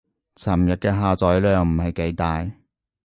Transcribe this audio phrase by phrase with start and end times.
[0.33, 2.49] 尋日嘅下載量唔係幾大